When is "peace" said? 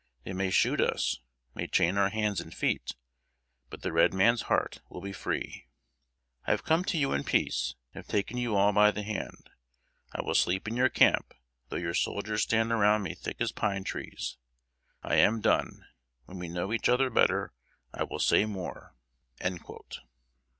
7.23-7.75